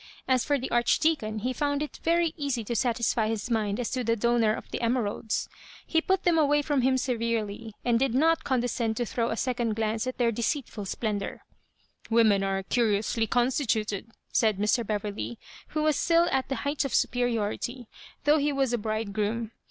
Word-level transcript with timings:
As 0.27 0.43
for 0.43 0.57
the 0.57 0.71
Archdeacon, 0.71 1.41
he 1.43 1.53
too 1.53 1.57
found 1.59 1.83
it 1.83 1.99
very 2.01 2.33
easy 2.35 2.63
to 2.63 2.75
satisfy 2.75 3.27
His 3.27 3.51
mind 3.51 3.79
as 3.79 3.91
to 3.91 4.03
the 4.03 4.15
donor 4.15 4.51
of 4.51 4.67
the 4.71 4.81
emeralds. 4.81 5.47
Digitized 5.47 5.53
by 5.53 5.53
VjOOQIC 5.53 5.53
118 5.53 5.55
loss 5.55 5.77
ILlBJOBIBAlSnaS. 5.77 5.93
Ho 5.93 6.07
put 6.15 6.23
them 6.23 6.37
away 6.39 6.61
from 6.63 6.81
him 6.81 6.97
severely, 6.97 7.73
and 7.85 7.99
did 7.99 8.19
Dot 8.19 8.43
condescend 8.43 8.97
to 8.97 9.05
throw 9.05 9.29
aaeoond 9.29 9.75
glance 9.75 10.07
at 10.07 10.17
their 10.17 10.31
deceitful 10.31 10.85
splendour.'' 10.85 11.43
Women 12.09 12.43
are 12.43 12.63
curiously 12.63 13.25
oon 13.25 13.47
Btituted," 13.49 14.07
said 14.33 14.57
Mr. 14.57 14.83
Beverley, 14.87 15.37
who 15.67 15.83
was 15.83 15.97
still 15.97 16.27
at 16.31 16.49
the 16.49 16.55
height 16.65 16.83
of 16.83 16.95
superiority, 16.95 17.87
though 18.23 18.39
he 18.39 18.51
was 18.51 18.73
a 18.73 18.79
bride 18.79 19.13
groom. 19.13 19.51